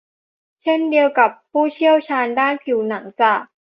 [0.61, 3.41] เช่นเดียวกับผู้เชี่ยวชาญด้านผิวหนังจาก